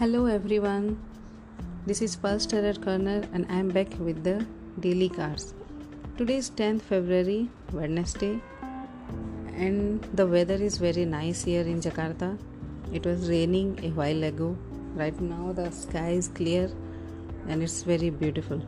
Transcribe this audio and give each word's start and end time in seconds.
Hello 0.00 0.24
everyone, 0.24 0.98
this 1.84 2.00
is 2.00 2.16
Pulse 2.16 2.46
Tarot 2.46 2.80
Corner 2.82 3.22
and 3.34 3.44
I 3.50 3.56
am 3.56 3.68
back 3.68 3.88
with 3.98 4.24
the 4.24 4.46
daily 4.80 5.10
cards. 5.10 5.52
Today 6.16 6.36
is 6.36 6.48
10th 6.52 6.80
February, 6.80 7.50
Wednesday, 7.70 8.40
and 9.54 10.02
the 10.14 10.26
weather 10.26 10.54
is 10.54 10.78
very 10.78 11.04
nice 11.04 11.44
here 11.44 11.60
in 11.60 11.82
Jakarta. 11.82 12.38
It 12.94 13.04
was 13.04 13.28
raining 13.28 13.78
a 13.82 13.90
while 13.90 14.24
ago. 14.24 14.56
Right 14.94 15.20
now, 15.20 15.52
the 15.52 15.70
sky 15.70 16.12
is 16.12 16.28
clear 16.28 16.70
and 17.48 17.62
it's 17.62 17.82
very 17.82 18.08
beautiful. 18.08 18.62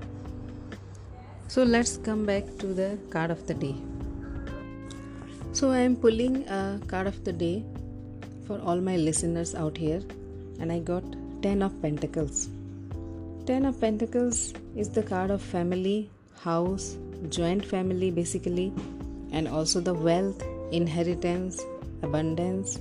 So, 1.48 1.62
let's 1.62 1.96
come 1.96 2.26
back 2.26 2.44
to 2.58 2.66
the 2.66 2.98
card 3.08 3.30
of 3.30 3.46
the 3.46 3.54
day. 3.54 3.76
So, 5.52 5.70
I 5.70 5.78
am 5.78 5.96
pulling 5.96 6.46
a 6.46 6.78
card 6.88 7.06
of 7.06 7.24
the 7.24 7.32
day 7.32 7.64
for 8.46 8.60
all 8.60 8.82
my 8.82 8.98
listeners 8.98 9.54
out 9.54 9.78
here, 9.78 10.02
and 10.60 10.70
I 10.70 10.78
got 10.78 11.02
Ten 11.42 11.60
of 11.60 11.72
Pentacles. 11.82 12.48
Ten 13.46 13.64
of 13.64 13.80
Pentacles 13.80 14.54
is 14.76 14.88
the 14.88 15.02
card 15.02 15.32
of 15.32 15.42
family, 15.42 16.08
house, 16.38 16.96
joint 17.30 17.64
family 17.64 18.12
basically, 18.12 18.72
and 19.32 19.48
also 19.48 19.80
the 19.80 19.92
wealth, 19.92 20.40
inheritance, 20.70 21.60
abundance, 22.02 22.78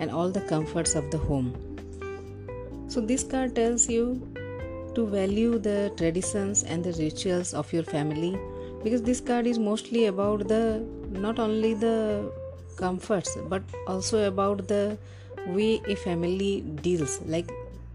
and 0.00 0.10
all 0.10 0.28
the 0.28 0.40
comforts 0.40 0.96
of 0.96 1.08
the 1.12 1.18
home. 1.18 1.54
So, 2.88 3.00
this 3.00 3.22
card 3.22 3.54
tells 3.54 3.88
you 3.88 4.20
to 4.96 5.06
value 5.06 5.60
the 5.60 5.92
traditions 5.96 6.64
and 6.64 6.82
the 6.82 6.92
rituals 6.94 7.54
of 7.54 7.72
your 7.72 7.84
family 7.84 8.36
because 8.82 9.02
this 9.02 9.20
card 9.20 9.46
is 9.46 9.60
mostly 9.60 10.06
about 10.06 10.48
the 10.48 10.84
not 11.10 11.38
only 11.38 11.74
the 11.74 12.28
comforts 12.74 13.38
but 13.48 13.62
also 13.86 14.26
about 14.26 14.66
the 14.66 14.98
way 15.46 15.80
a 15.86 15.94
family 15.94 16.62
deals 16.82 17.20
like 17.26 17.48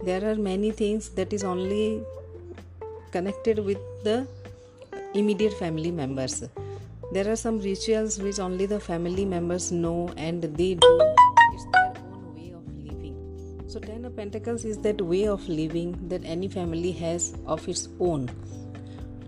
there 0.06 0.24
are 0.30 0.36
many 0.36 0.70
things 0.70 1.10
that 1.10 1.34
is 1.34 1.44
only 1.44 2.04
connected 3.12 3.58
with 3.58 3.80
the 4.04 4.28
immediate 5.16 5.54
family 5.54 5.90
members. 5.90 6.44
There 7.12 7.28
are 7.32 7.36
some 7.36 7.60
rituals 7.60 8.20
which 8.20 8.40
only 8.40 8.68
the 8.68 8.80
family 8.80 9.26
members 9.26 9.72
know 9.72 10.14
and 10.16 10.44
they 10.44 10.76
do. 10.76 11.00
It's 11.54 11.66
their 11.74 11.94
own 12.12 12.36
way 12.36 12.52
of 12.52 12.68
living. 12.84 13.64
So 13.68 13.80
ten 13.80 14.06
of 14.06 14.16
pentacles 14.16 14.64
is 14.64 14.78
that 14.80 15.02
way 15.02 15.28
of 15.28 15.48
living 15.50 15.98
that 16.10 16.24
any 16.24 16.50
family 16.50 16.92
has 16.92 17.36
of 17.48 17.68
its 17.68 17.90
own. 18.00 18.30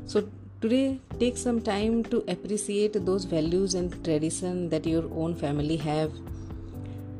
So 0.05 0.29
today 0.61 0.99
take 1.19 1.37
some 1.37 1.59
time 1.59 2.03
to 2.05 2.23
appreciate 2.27 3.03
those 3.03 3.25
values 3.25 3.73
and 3.73 3.91
tradition 4.03 4.69
that 4.69 4.85
your 4.85 5.05
own 5.11 5.33
family 5.33 5.77
have. 5.77 6.11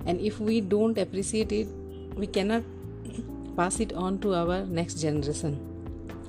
And 0.06 0.22
if 0.22 0.40
we 0.40 0.62
don't 0.62 0.98
appreciate 0.98 1.52
it 1.52 1.68
we 2.16 2.26
cannot 2.26 2.64
pass 3.58 3.80
it 3.80 3.92
on 3.94 4.20
to 4.20 4.36
our 4.36 4.64
next 4.66 5.02
generation. 5.02 5.60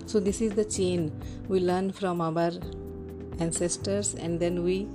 So, 0.07 0.19
this 0.19 0.41
is 0.41 0.55
the 0.55 0.65
chain 0.65 1.12
we 1.48 1.61
learn 1.61 1.93
from 1.93 2.23
our 2.23 2.53
ancestors 3.39 4.15
and 4.15 4.41
then 4.41 4.65
we 4.65 4.89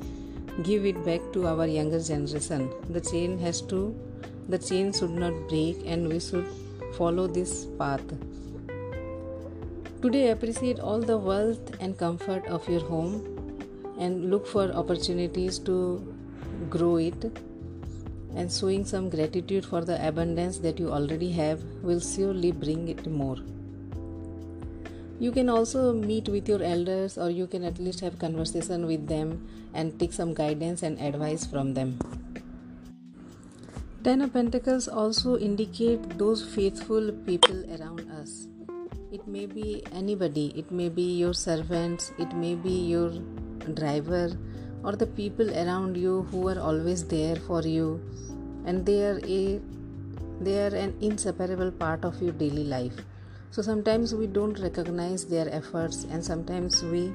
give 0.63 0.85
it 0.85 1.05
back 1.05 1.21
to 1.33 1.45
our 1.47 1.67
younger 1.67 2.01
generation. 2.01 2.71
The 2.89 3.01
chain 3.01 3.37
has 3.37 3.61
to, 3.73 3.95
the 4.49 4.57
chain 4.57 4.91
should 4.91 5.11
not 5.11 5.33
break 5.47 5.85
and 5.85 6.09
we 6.09 6.19
should 6.19 6.47
follow 6.97 7.27
this 7.27 7.65
path. 7.77 8.01
Today, 10.01 10.31
appreciate 10.31 10.79
all 10.79 10.99
the 10.99 11.17
wealth 11.17 11.79
and 11.79 11.97
comfort 11.97 12.45
of 12.47 12.67
your 12.67 12.81
home 12.81 13.29
and 13.99 14.31
look 14.31 14.47
for 14.47 14.71
opportunities 14.71 15.59
to 15.59 16.15
grow 16.69 16.97
it 16.97 17.31
and 18.35 18.51
showing 18.51 18.85
some 18.85 19.09
gratitude 19.09 19.65
for 19.65 19.85
the 19.85 19.95
abundance 20.07 20.57
that 20.59 20.79
you 20.79 20.91
already 20.91 21.31
have 21.31 21.63
will 21.81 21.99
surely 21.99 22.51
bring 22.51 22.87
it 22.87 23.05
more. 23.07 23.37
You 25.19 25.31
can 25.31 25.49
also 25.49 25.93
meet 25.93 26.27
with 26.27 26.49
your 26.49 26.61
elders 26.61 27.17
or 27.17 27.29
you 27.29 27.47
can 27.47 27.63
at 27.63 27.79
least 27.79 28.01
have 28.01 28.19
conversation 28.19 28.85
with 28.85 29.07
them 29.07 29.47
and 29.73 29.97
take 29.99 30.11
some 30.11 30.33
guidance 30.33 30.83
and 30.83 30.99
advice 30.99 31.45
from 31.45 31.73
them. 31.73 31.97
Ten 34.03 34.21
of 34.21 34.33
pentacles 34.33 34.89
also 34.89 35.37
indicate 35.37 36.17
those 36.17 36.43
faithful 36.43 37.11
people 37.25 37.63
around 37.79 38.01
us. 38.11 38.47
It 39.13 39.25
may 39.27 39.45
be 39.45 39.83
anybody. 39.93 40.51
It 40.57 40.71
may 40.71 40.89
be 40.89 41.19
your 41.19 41.33
servants. 41.33 42.11
It 42.17 42.35
may 42.35 42.55
be 42.55 42.73
your 42.91 43.11
driver 43.75 44.35
or 44.83 44.95
the 44.95 45.07
people 45.07 45.49
around 45.57 45.95
you 45.95 46.23
who 46.31 46.47
are 46.49 46.59
always 46.59 47.05
there 47.05 47.35
for 47.35 47.61
you. 47.61 48.01
And 48.65 48.85
they 48.85 49.03
are 49.05 49.19
a 49.23 49.61
they 50.41 50.57
are 50.65 50.75
an 50.75 50.95
inseparable 51.01 51.71
part 51.71 52.03
of 52.03 52.21
your 52.21 52.33
daily 52.33 52.63
life. 52.63 52.93
So 53.51 53.61
sometimes 53.61 54.13
we 54.13 54.27
don't 54.27 54.59
recognize 54.59 55.25
their 55.25 55.47
efforts 55.53 56.05
and 56.05 56.23
sometimes 56.23 56.83
we 56.83 57.13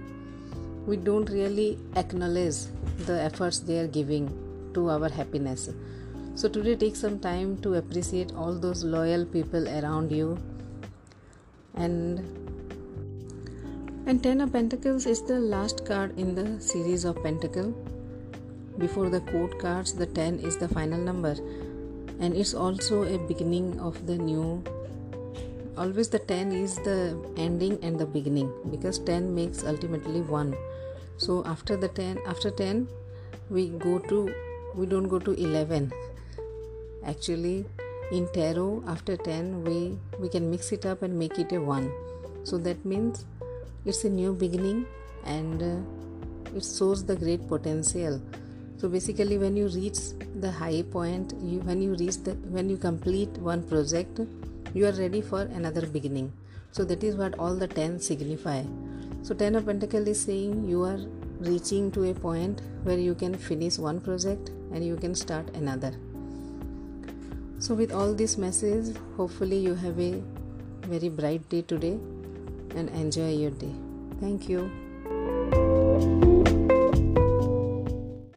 we 0.86 0.96
don't 0.96 1.28
really 1.28 1.78
acknowledge 1.96 2.58
the 3.06 3.20
efforts 3.20 3.58
they 3.60 3.78
are 3.78 3.86
giving 3.86 4.28
to 4.74 4.88
our 4.90 5.08
happiness. 5.08 5.68
So 6.34 6.48
today 6.48 6.76
take 6.76 6.96
some 6.96 7.18
time 7.18 7.58
to 7.62 7.74
appreciate 7.74 8.32
all 8.34 8.54
those 8.54 8.84
loyal 8.84 9.24
people 9.26 9.68
around 9.68 10.12
you. 10.12 10.38
And 11.74 12.47
and 14.08 14.22
ten 14.22 14.40
of 14.40 14.52
pentacles 14.52 15.04
is 15.04 15.20
the 15.20 15.38
last 15.38 15.84
card 15.84 16.18
in 16.18 16.34
the 16.34 16.58
series 16.66 17.04
of 17.04 17.22
pentacle 17.22 17.74
before 18.78 19.10
the 19.10 19.20
court 19.32 19.58
cards 19.58 19.92
the 19.92 20.06
10 20.06 20.38
is 20.38 20.56
the 20.56 20.66
final 20.66 20.98
number. 20.98 21.34
And 22.18 22.34
it's 22.34 22.54
also 22.54 23.02
a 23.02 23.18
beginning 23.18 23.78
of 23.78 24.06
the 24.06 24.16
new. 24.16 24.64
Always 25.76 26.08
the 26.08 26.20
10 26.20 26.52
is 26.52 26.76
the 26.76 27.18
ending 27.36 27.78
and 27.82 28.00
the 28.00 28.06
beginning 28.06 28.50
because 28.70 28.98
10 28.98 29.34
makes 29.34 29.62
ultimately 29.62 30.22
1 30.22 30.56
so 31.18 31.44
after 31.44 31.76
the 31.76 31.88
10 31.88 32.18
after 32.26 32.50
10 32.50 32.88
we 33.50 33.68
go 33.68 33.98
to 33.98 34.32
we 34.74 34.86
don't 34.86 35.08
go 35.08 35.18
to 35.18 35.32
11 35.32 35.92
actually 37.04 37.66
in 38.10 38.28
tarot 38.32 38.82
after 38.88 39.16
10 39.16 39.64
we 39.64 39.98
we 40.18 40.28
can 40.28 40.50
mix 40.50 40.72
it 40.72 40.86
up 40.86 41.02
and 41.02 41.16
make 41.16 41.38
it 41.38 41.52
a 41.52 41.60
1 41.60 41.90
so 42.44 42.58
that 42.58 42.84
means 42.84 43.24
it's 43.84 44.04
a 44.04 44.08
new 44.08 44.32
beginning 44.32 44.86
and 45.24 45.62
uh, 45.62 46.56
it 46.56 46.64
shows 46.64 47.04
the 47.04 47.16
great 47.16 47.46
potential. 47.48 48.20
So 48.78 48.88
basically 48.88 49.38
when 49.38 49.56
you 49.56 49.68
reach 49.68 49.98
the 50.40 50.50
high 50.50 50.82
point 50.82 51.34
you, 51.42 51.60
when 51.60 51.80
you 51.82 51.94
reach 51.94 52.18
the 52.22 52.32
when 52.56 52.68
you 52.70 52.76
complete 52.76 53.30
one 53.38 53.62
project 53.62 54.20
you 54.74 54.86
are 54.86 54.92
ready 54.92 55.20
for 55.20 55.42
another 55.42 55.86
beginning. 55.86 56.32
So 56.72 56.84
that 56.84 57.02
is 57.02 57.16
what 57.16 57.38
all 57.38 57.54
the 57.54 57.66
10 57.66 57.98
signify. 58.00 58.62
So 59.22 59.34
10 59.34 59.56
of 59.56 59.66
pentacle 59.66 60.06
is 60.06 60.20
saying 60.20 60.68
you 60.68 60.84
are 60.84 61.00
reaching 61.40 61.90
to 61.92 62.10
a 62.10 62.14
point 62.14 62.62
where 62.82 62.98
you 62.98 63.14
can 63.14 63.34
finish 63.34 63.78
one 63.78 64.00
project 64.00 64.50
and 64.72 64.84
you 64.84 64.96
can 64.96 65.14
start 65.14 65.48
another. 65.56 65.92
So 67.58 67.74
with 67.74 67.92
all 67.92 68.14
this 68.14 68.38
message 68.38 68.96
hopefully 69.16 69.58
you 69.58 69.74
have 69.74 69.98
a 69.98 70.22
very 70.82 71.08
bright 71.08 71.48
day 71.48 71.62
today 71.62 71.98
and 72.74 72.88
enjoy 72.90 73.32
your 73.32 73.50
day. 73.50 73.74
Thank 74.20 74.48
you 74.48 76.37